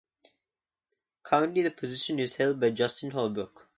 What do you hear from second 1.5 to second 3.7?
the position is held by Justin Holbrook.